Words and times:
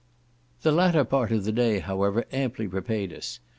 The 0.63 0.71
latter 0.71 1.03
part 1.05 1.31
of 1.31 1.43
the 1.43 1.51
day, 1.51 1.77
however, 1.77 2.25
amply 2.31 2.65
repaid 2.65 3.13
us. 3.13 3.39